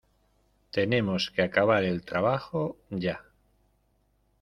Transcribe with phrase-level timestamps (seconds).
[0.71, 3.21] Tenemos que acabar el trabajo ya.